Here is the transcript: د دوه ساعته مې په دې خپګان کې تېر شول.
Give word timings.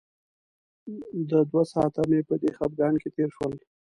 د 1.29 1.31
دوه 1.51 1.63
ساعته 1.73 2.01
مې 2.09 2.19
په 2.29 2.35
دې 2.41 2.49
خپګان 2.57 2.93
کې 3.01 3.09
تېر 3.15 3.29
شول. 3.35 3.53